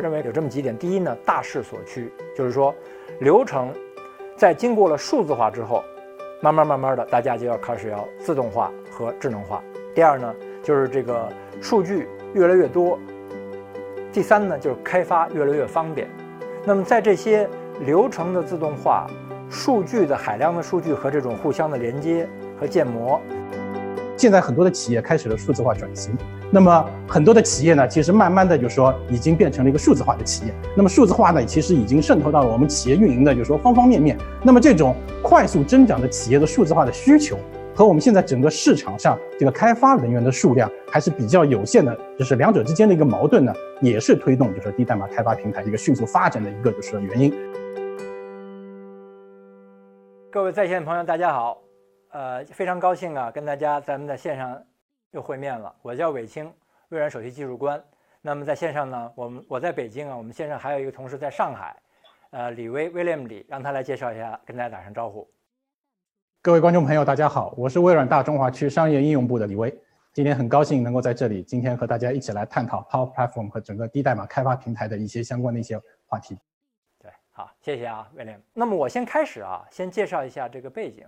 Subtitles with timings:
[0.00, 2.74] 我认为有这么几点：第一呢，大势所趋，就是说，
[3.18, 3.70] 流程
[4.34, 5.84] 在经过了数字化之后，
[6.40, 9.62] 慢慢慢慢的，大家就要开始要自动化和智能化。
[9.94, 11.30] 第二呢，就是这个
[11.60, 12.98] 数据越来越多。
[14.10, 16.08] 第三呢，就是开发越来越方便。
[16.64, 17.46] 那么在这些
[17.80, 19.06] 流程的自动化、
[19.50, 22.26] 数据的海量的数据和这种互相的连接
[22.58, 23.20] 和建模，
[24.16, 26.16] 现在很多的企业开始了数字化转型。
[26.52, 30.54] 那么很多的企业呢，其实慢慢的就说已经变成了一个数字化的企业。
[30.76, 34.18] 那么数字化呢，其实已经渗透到了我们企业运营的，就是说方方面面。
[34.42, 37.38] 那么这种快速增长的企业的数字化的需求。
[37.72, 47.32] 和我们现在整个市场上这个开发人员的数量还是比较有限的，就是两者之间的一个矛盾呢，也是推动就是低代码开发平台一个迅速发展的一个就是原因。
[50.30, 51.62] 各位在线的朋友，大家好，
[52.10, 54.60] 呃，非常高兴啊，跟大家咱们在线上
[55.12, 55.74] 又会面了。
[55.82, 56.52] 我叫韦清，
[56.90, 57.82] 微软首席技术官。
[58.22, 61.76] 那么在线上呢，我们我在北京啊，我们线上还有一个同事在上海，
[62.30, 65.28] 呃，李威 William 李，让他来介绍一下，跟大家打声招呼。
[66.42, 69.74] 各位观众朋友，大家好，我是微软大中华区商业应用部的李威。
[70.12, 76.36] 今天很高兴能够在这里，今天和大家一起来探讨 Power Platform 和整个低代码开发平台的一些相关的一些话题。
[76.98, 78.42] 对，好，谢谢啊，威廉。
[78.52, 81.06] 那么我先开始啊，先介绍一下这个背景。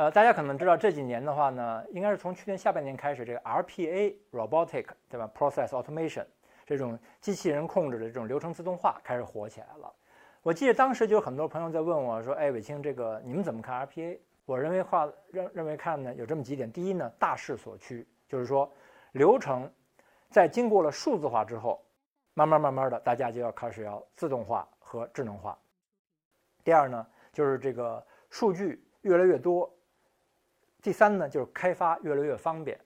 [0.00, 6.24] 呃，大家可能知道这几年的话呢，应该是从去年下半年开始，这个 RPA Robotic 对吧，Process Automation
[6.64, 9.92] 这种机器人控制的这种流程自动化开始火起来了。
[10.40, 16.72] 我记得当时就有很多朋友在问我说：“哎，伟清，这个你们怎么看 RPA？” 我认为话认认为看呢，有这么几点。
[16.72, 18.72] 第一呢，大势所趋，就是说
[19.12, 19.70] 流程
[20.30, 21.84] 在经过了数字化之后，
[22.32, 25.58] 慢慢慢慢的，大家就要开始要自动化和智能化。
[26.64, 29.70] 第二呢，就是这个数据越来越多。
[30.82, 32.78] 第三呢，就是开发越来越方便。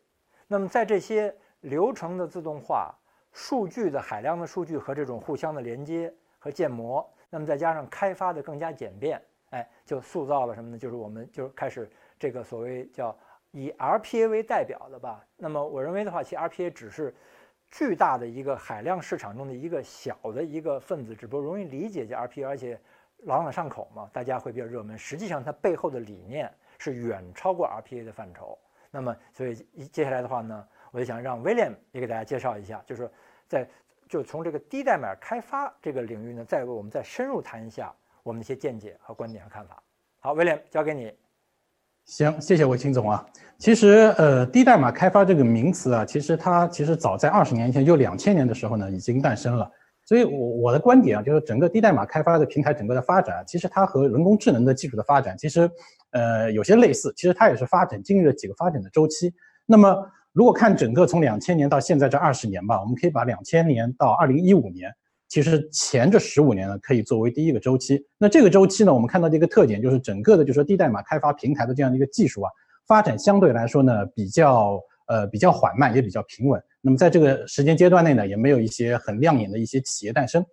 [0.46, 2.94] 那么在这些流程的自动化、
[3.32, 9.20] 数据的海量的数据和这种互相的连接和建模，那么再加上开发的更加简便。
[9.50, 10.78] 哎，就塑造了什么呢？
[10.78, 11.88] 就是我们就开始
[12.18, 13.16] 这个所谓叫
[13.52, 15.24] 以 RPA 为代表的吧。
[15.36, 17.14] 那么我认为的话，其实 RPA 只是
[17.68, 22.80] 巨大的一个海量市场中的一个小的一个分子，只不过容易理解叫 RPA，而且
[23.18, 24.98] 朗朗上口嘛，大家会比较热门。
[24.98, 26.52] 实际上它背后的理念
[26.84, 28.58] 是远超过 RPA 的范畴。
[28.90, 29.54] 那么所以
[29.90, 33.10] 接下来的话呢，我就想让 William 也给大家介绍一下，就是
[33.48, 33.68] 在
[34.08, 37.92] 就从这个低代码开发这个领域呢，再为我们再深入谈一下。
[38.22, 39.82] 我们的一些见解和观点和看法。
[40.18, 41.12] 好，威廉，交给你。
[42.06, 43.26] 行，谢谢韦青总啊。
[43.58, 49.70] 其实，呃，低代码开发这个名词啊，其实它其实早在二十年前，就两千年的时候呢，已经诞生了。
[50.06, 55.70] 所以，我我的观点啊，就是整个低代码开发的平台整个的发展，其实它和人工智能的技术的发展，其实，
[56.14, 57.12] 呃，有些类似。
[57.16, 59.34] 其实它也是发展经历了几个发展的周期。
[59.66, 59.94] 那么，
[60.32, 64.90] 如果看整个从两千年到现在这二十年吧，我们可以把两千年到二零一五年。
[65.26, 68.00] 其实前这十五年呢，可以作为第一个周期。
[68.16, 72.50] 那这个周期呢，我们看到的一个特点就是，整个的就说低代码开发平台的这样的一个技术啊，
[72.86, 76.62] 发展相对来说呢，比较呃比较缓慢，也比较平稳。
[76.80, 80.44] 那么在这个时间阶段内呢，也没有一些很亮眼的一些企业诞生。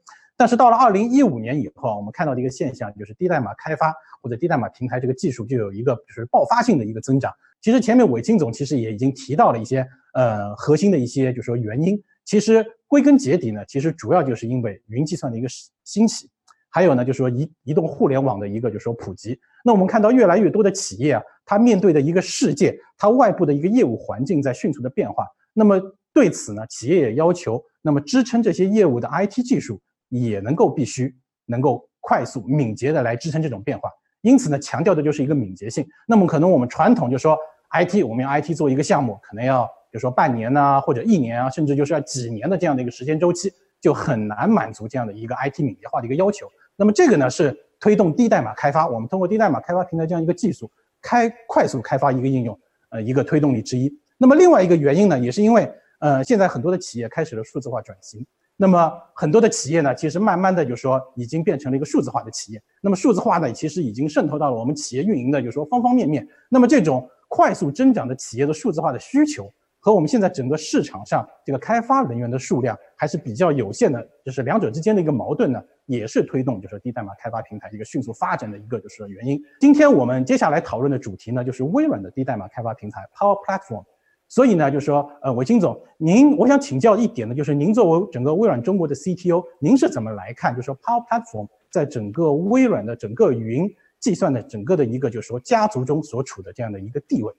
[0.42, 3.94] 但是到了二零一五年以后，我们看到的一个现象就是，低代码开发
[4.24, 7.32] 或者低代码平台这个技术就有一个就是爆发性的一个增长。
[7.62, 11.96] 其实前面韦金总其实也已经提到了一些呃核心的一些就是说原因。
[12.26, 15.48] 其实归根结底呢，其实主要就是因为云计算的一个
[15.84, 16.28] 兴起，
[16.72, 19.40] 还有呢，就是说移移动互联网的一个就是说普及。
[19.64, 25.24] 那我们看到越来越多的企业啊，它面对的一个世界，它外部的一个业务环境在迅速的变化。
[25.54, 25.80] 那么
[26.12, 29.80] 对此呢，企业也要求，那么支撑这些业务的 IT 技术
[30.12, 31.14] 也能够必须
[31.48, 33.90] 能够快速敏捷的来支撑这种变化。
[34.22, 35.84] 因此呢，强调的就是一个敏捷性。
[36.08, 37.38] 那么可能我们传统就说
[37.72, 39.68] IT，我们用 IT 做一个项目，可能要。
[39.94, 43.52] 比如说半年呐，或者一年啊，甚至就是要几年的这样的一个时间周期，
[43.82, 46.50] 就很难满足这样的一个 IT 敏捷化的一个要求。
[46.78, 50.72] 那么这个呢，是推动低代码开发，我们通过低代码开发平台这样一个技术，
[51.02, 52.58] 开快速开发一个应用，
[52.92, 53.94] 呃，一个推动力之一。
[54.18, 55.70] 那么另外一个原因呢，也是因为，
[56.00, 58.26] 呃，现在很多的企业开始了数字化转型。
[58.62, 62.62] 那么很多的企业呢，其实慢慢的就说已经变成了一个数字化的企业。
[62.80, 66.28] 那么数字化呢，其实已经渗透到了我们企业运营的，就是说方方面面。
[66.48, 69.52] 那么这种快速增长的企业的数字化的需求。
[69.80, 79.42] 和我们现在整个市场上这个开发人员的数量还是比较有限的，就是两者之间的一个矛盾呢，也是推动就是低代码开发平台一个迅速发展的一个就是原因。
[79.60, 83.84] 今天我们接下来讨论的主题呢，就是微软的低代码开发平台 Power Platform。
[84.32, 93.70] 所以呢，就说，呃，韦金总，您我想请教一点呢，就是您作为整个微软中国的 CTO，您是怎么来看，就是说 Power Platform 在整个微软的整个云
[94.00, 97.34] 计算的整个的一个就是说家族中所处的这样的一个地位？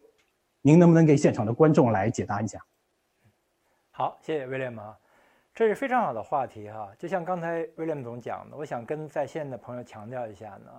[0.60, 2.62] 您能不能给现场的观众来解答一下？
[3.90, 4.94] 好，谢谢威廉啊。
[5.54, 6.90] 这是非常好的话题哈。
[6.98, 10.70] 就像刚才威廉总讲的，我想跟在线的朋友强调一下呢。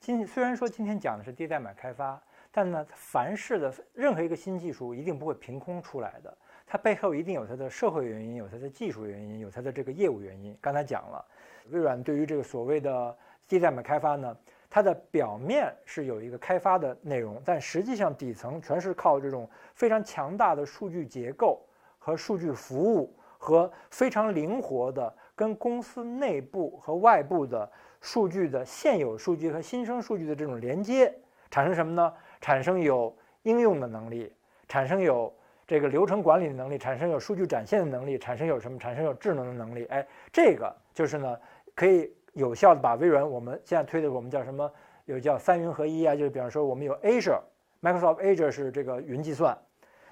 [0.00, 2.20] 今虽然说今天讲的是低代码开发，
[2.50, 6.36] 但呢，凡是的任何一个新技术一定不会凭空出来的，
[6.66, 10.56] 它背后一定有它的社会原因，有它的技术原因，有它的这个业务原因。
[10.60, 11.24] 刚才讲了，
[11.70, 13.16] 微软对于这个所谓的
[13.46, 14.36] 低代码开发呢。
[14.72, 21.60] 它的表面是有一个开发的内容，但实际上底层全是靠这种非常强大的数据结构
[21.98, 27.68] 和数据服务和非常灵活的跟公司内部和外部的
[28.00, 31.12] 数据的现有数据和新生数据的这种连接，
[31.50, 32.14] 产生什么呢？
[32.40, 34.32] 产生有应用的能力，
[34.68, 35.32] 产生有
[35.66, 38.78] 这个流程管理的能力，产生有数据展现的能力，产生有什么？
[38.78, 39.84] 产生有智能的能力。
[39.86, 41.38] 哎，这个就是呢，
[41.74, 42.12] 可以。
[42.34, 44.72] 有效的把微软我们现在推的我们叫什么？
[45.04, 49.58] 有叫三云合一啊，就是比方说我们有 Azure，Microsoft Azure 是这个云计算，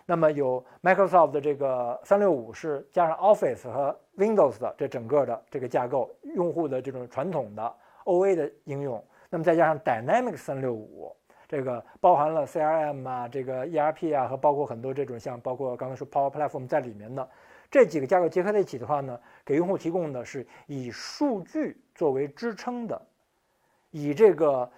[0.05, 7.77] 那么有 Microsoft 的这个三六五是加上 Office 和 Windows 的这整个的这个架构，用户的这种传统的
[8.07, 11.15] OA 的应用，那么再加上 Dynamics 三六五，
[11.49, 17.27] 这个包含了 CRM 啊，这个 ERP 啊，和包括很多这种像包括刚才说 Power Platform 在里面的。
[17.71, 23.01] 这几个架构结合在一起的话呢，给用户提供的是以数据作为支撑的，
[23.91, 24.71] 以这个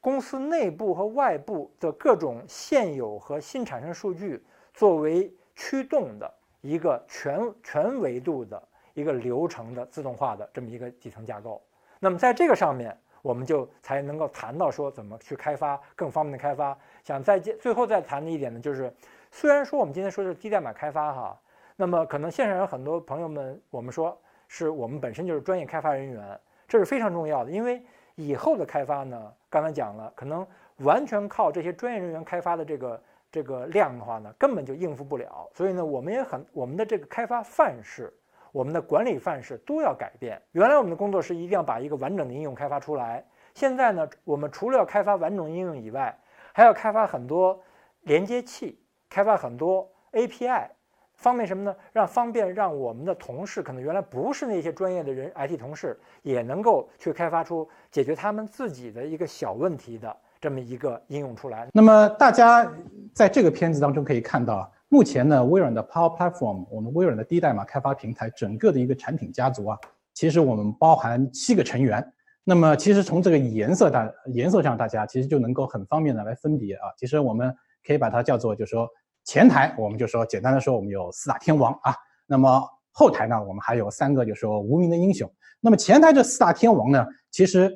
[0.00, 4.42] 公司内部和外部的各种现有和新产生数据
[4.72, 8.62] 作为驱动的一个全全维度的
[8.94, 11.62] 一个流程的自动化的这么一个底层架构。
[12.00, 12.96] 那么在这个上面，
[13.28, 16.74] 我们就才能够谈到说怎么去开发更方便的开发。
[17.04, 18.90] 想再接最后再谈的一点呢，就是
[19.30, 21.38] 虽然说我们今天说的是低代码开发哈。
[21.76, 27.50] 那么可能线上有很多朋友们，我们说是我们本身就是专业开发人员，这是非常重要的。
[27.50, 27.82] 因为
[28.14, 30.44] 以后的开发呢，刚才讲了，可能
[30.78, 35.46] 完全靠这些专业人员开发的这个这个量的话呢，根本就应付不了。
[35.52, 38.10] 所以呢，我们也很我们的这个开发范式，
[38.52, 40.40] 我们的管理范式都要改变。
[40.52, 43.24] 原来我们的工作是一定要把一个完整的应用开发出来，
[43.54, 46.16] 现在呢，我们除了要开发完整应用以外，
[46.52, 47.60] 还要开发很多
[48.02, 50.68] 连接器，开发很多 API。
[51.16, 51.74] 方便什么呢？
[51.92, 61.66] 让方便让我们的同事，可能原来不是那些专业的人，IT 同事也能够去开发出解决他们自己的一个小问题的这么一个应用出来。
[61.72, 62.70] 那么大家
[63.12, 69.78] 在这个片子当中可以看到，目前呢，微软的 Power Platform，我们微软的低代码开发平台整个的一个产品家族啊，
[70.14, 72.06] 其实我们包含七个成员。
[72.44, 76.88] 那么其实从这个颜色大颜色上，大家其实就能够很方便的来分别啊。
[76.96, 77.54] 其实我们
[77.86, 78.88] 可以把它叫做，就是说。
[79.24, 81.94] 前台我们就说简单的说，我们有四大天王啊。
[82.26, 85.30] 那么后台呢，我们还有三个，就是说无名的英雄。
[85.60, 87.70] 那么前台这四大天王呢，其实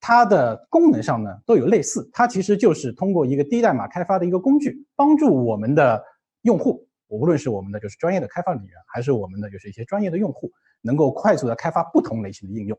[0.00, 6.02] 它的功能上呢都有类似，它其实就是通过一个低代码开发的一个工具，帮助我们的
[6.46, 10.50] 用户，无论是我们的就是专业的开发人员，还是我们的就是一些专业的用户，
[10.80, 12.78] 能够快速的开发不同类型的应用。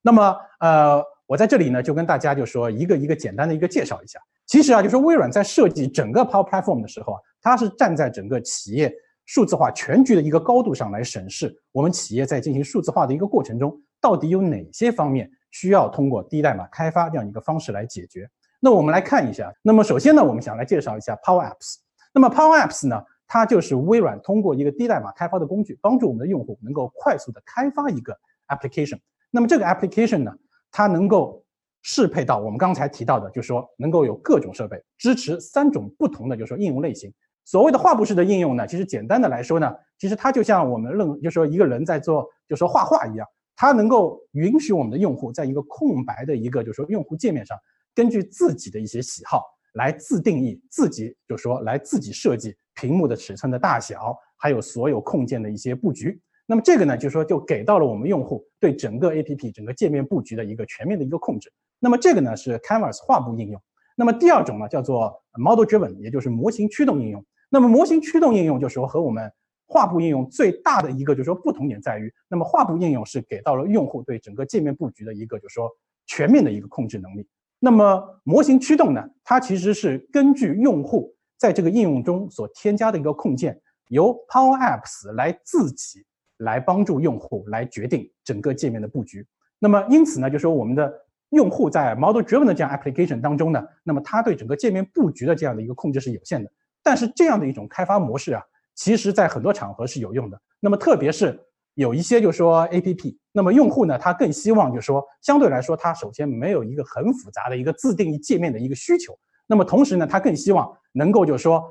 [0.00, 4.18] 那么呃，我在这里呢就跟大家就说一个一个简单的一个介绍一下。
[4.46, 7.20] 其实啊，就是微软在设计整个 Power Platform 的时候啊。
[7.40, 8.92] 它是站在整个企业
[9.24, 18.28] 数字化全局的一个高度上来审视我们企业在进行数字化的一个过程中，到底有哪些方面需要通过低代码开发这样一个方式来解决。
[18.58, 19.52] 那我们来看一下。
[19.62, 21.76] 那么首先呢，我们想来介绍一下 Power Apps。
[22.18, 28.98] 那么 Power Apps 呢，它就是微软通过一个低代码开发的工具，帮助我们的用户能够快速的开发一个 application。
[29.30, 30.34] 那么这个 application 呢，
[30.72, 31.44] 它能够
[31.82, 37.08] 适配到我们刚才提到的，就是说能够有各种设备，支持三种不同的，就是说应用类型。
[37.44, 47.56] 所谓的画布式的应用呢，其实简单的来说呢，其实它就像我们认，就说一个人在做，就说画画一样，它能够允许我们的用户在一个空白的一个，就是说用户界面上，
[47.94, 49.44] 根据自己的一些喜好
[49.74, 56.20] 来自定义自己，就说来自己设计屏幕的尺寸的大小，还有所有控件的一些布局。
[56.46, 61.52] 那么这个呢，就是说就给到了我们用户对整个 APP 整个界面布局的一个全面的一个控制。
[61.78, 63.60] 那么这个呢是 Canvas 画布应用。
[63.94, 67.24] 那么第二种呢叫做 Model Driven，也就是模型驱动应用。
[67.50, 69.30] 那么模型驱动应用就是说和我们
[69.66, 75.70] 画布应用最大的一个就是说不同点在于，那么画布应用是给到了用户对整个界面布局的一个就是说
[76.06, 77.28] 全面的一个控制能力。
[77.58, 86.04] 那么模型驱动呢，它其实是根据用户在这个应用中所添加的一个控件，由 Power Apps 来自己
[86.38, 89.26] 来帮助用户来决定整个界面的布局。
[89.58, 90.92] 那么因此呢，就说我们的
[91.30, 96.50] 用户在 Model Driven 的这样 application 当中呢，那么他对整个界面布局的这样的一个控制是有限的。
[96.82, 98.42] 但是这样的一种开发模式啊，
[98.74, 100.40] 其实在很多场合是有用的。
[100.60, 101.38] 那么特别是
[101.78, 109.16] 有一些，就说 A P P，那么用户呢，他更希望，就说相对来说，他首先没有一个很复杂的一个自定义界面的一个需求。
[109.46, 111.62] 那么同时呢，他更希望能够，就说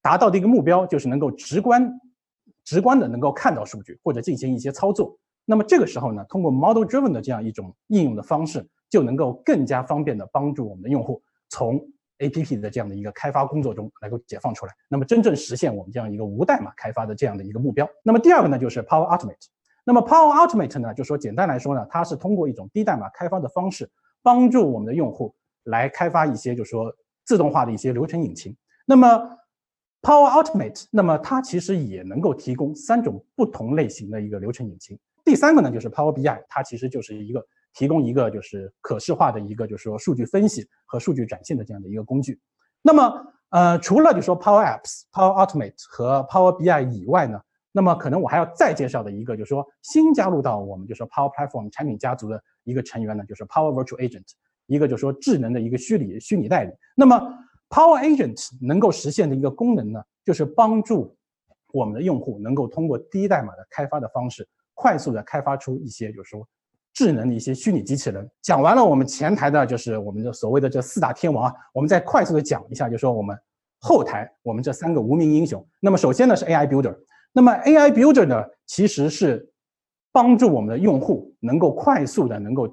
[0.00, 1.92] 达到的一个目标，就是能够直观、
[2.62, 5.18] 直观的能够看到数据或者进行一些操作。
[5.44, 11.84] 那么这个时候呢，通过 model driven 的这样一种应用的方式，就能够更加方便的帮助我们的用户从
[12.18, 17.88] A P P 的这样的一个开发工作中能够解放出来，那么真正实现我们这样一个无代码开发的这样的一个目标。
[18.02, 19.46] 那么第二个呢，就是 Power Automate。
[19.84, 23.90] 那么 Power Automate 呢，就说简单来说呢，它是通过一种低代码开发的方式，
[24.22, 25.34] 帮助我们的用户
[25.64, 26.94] 来开发一些就说
[27.24, 28.54] 自动化的一些流程引擎。
[28.84, 29.06] 那么
[30.02, 34.98] Power Automate，那么它其实也能够提供三种不同类型的一个流程引擎。
[35.24, 37.44] 第三个呢，就是 Power BI，它其实就是一个
[37.78, 42.40] 提供一个就是可视化的一个就是说数据分析和数据展现的这样的一个工具。
[42.82, 54.26] 那么，呃，除了就说 Power Apps、Power Automate 和 Power BI 以外呢，那么可能我还要再介绍的一个就是说新加入到我们就是说 Power Platform 产品家族的一个成员呢，就是 Power Virtual Agent，
[54.66, 56.72] 一个就是说智能的一个虚拟虚拟代理。
[56.96, 57.16] 那么
[57.68, 61.16] Power Agent 能够实现的一个功能呢，就是帮助
[61.72, 64.48] 我们的用户能够通过低代码的开发的方式。
[64.80, 66.48] 快速的开发出一些，就是说
[66.98, 68.28] 智能的一些虚拟机器人。
[68.42, 73.38] 讲完了我们前台的，就是我们的所谓的这四大天王啊，我们再快速的讲一下，就说我们
[73.78, 75.64] 后台我们这三个无名英雄。
[75.78, 76.92] 那么首先呢是 AI Builder，
[77.32, 79.48] 那么 AI Builder 呢其实是
[80.10, 82.68] 帮助我们的用户能够快速的能够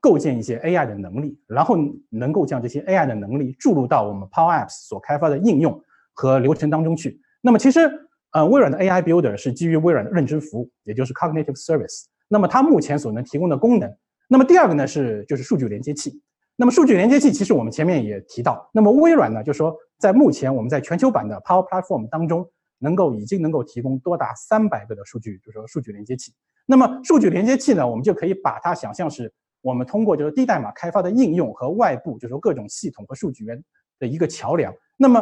[0.00, 1.76] 构建一些 AI 的能力，然后
[2.08, 5.78] 能够将这些 AI 的能力注入到我们 Power Apps 所开发的应用
[6.14, 7.20] 和流程当中去。
[7.42, 8.06] 那么其实。
[8.32, 12.04] 呃，微软的 AI Builder 是基于微软的认知服务，也就是 Cognitive Service。
[12.32, 13.92] 那么它目前所能提供的功能，
[14.28, 16.22] 那么第二个呢是就是数据连接器。
[16.54, 26.32] 那么数据连接器其实我们前面也提到，那么微软呢就说在目前我们在全球版的 Power Platform 当中，能够已经能够提供多达三百个的数据，就是说数据连接器。
[26.66, 33.60] 那么数据连接器呢，我们就可以把它想象是我们通过就是低代码开发的应用和外部就是说各种系统和数据源
[33.98, 34.72] 的一个桥梁。
[34.96, 35.20] 那么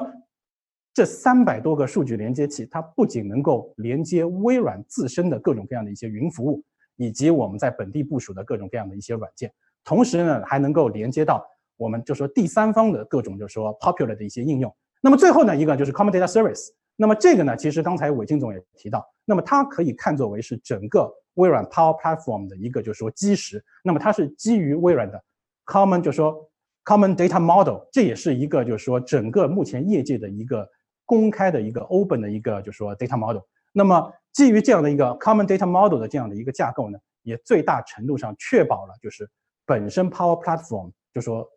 [0.92, 6.62] 这三百多个数据连接器，它不仅能够连接微软自身的各种各样的一些云服务，
[6.98, 9.50] 以及我们在本地部署的各种各样的一些软件，
[9.82, 11.42] 同时呢，还能够连接到
[11.78, 14.70] 我们就说第三方的各种就是说 popular 的一些应用。
[15.00, 16.68] 那么最后呢，一个就是 Common Data Service。
[16.96, 23.64] 那么这个呢，其实刚才韦金总也提到，那么它可以看作为是整个微软 Power Platform 的一个就是说基石。
[23.82, 25.18] 那么它是基于微软的
[25.64, 26.50] Common 就说
[26.84, 30.68] Common Data Model，这也是一个就是说整个目前业界的一个。
[31.08, 33.40] 公开的一个 open 的一个，就说 data model。
[33.78, 39.30] 那么基于这样的一个 common data model 的这样的一个架构呢，也最大程度上确保了就是
[39.64, 41.48] 本身 Power Platform 就说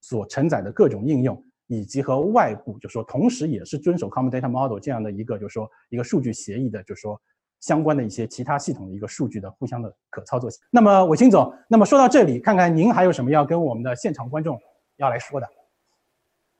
[0.00, 7.20] 所承载的各种应用，以及和外部就说同时也是遵守 common data model 这样的一个，就说一个数据协议的，就说
[7.58, 10.60] 相关的一些其他系统的一个数据的互相的可操作性。
[10.70, 14.56] 那么韦青总，那么说到这里，看看您还有什么要跟我们的现场观众
[14.98, 15.48] 要来说的？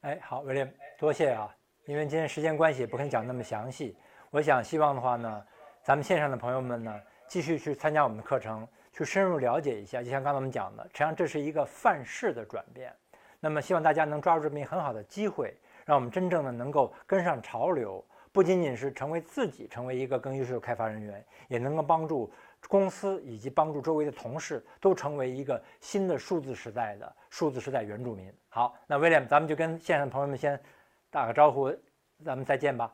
[0.00, 1.48] 哎，好，威廉，多谢啊。
[1.86, 3.96] 因为今天时间关系，不可能讲那么详细。
[4.36, 5.42] 我想希望的话呢，
[5.82, 10.02] 咱们线上的朋友们呢，继续去参加我们的课程，去深入了解一下。
[10.02, 12.94] 就像刚才我们讲的，实际上这是一个范式的转变。
[13.40, 22.30] 那么希望大家能抓住这么一个很好的机会，让我们真正的能够跟上潮流，不仅仅是成为自己成为一个更优秀的开发人员，也能够帮助
[22.68, 28.30] 公司以及帮助周围的同事都成为一个新的数字时代的数字时代原住民。
[28.50, 30.60] 好，那威廉，咱们就跟线上的朋友们先。
[31.08, 31.74] 打个招呼，
[32.22, 32.92] 咱们再见吧。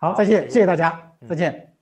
[0.00, 1.74] 好，再见，谢谢大家，再见。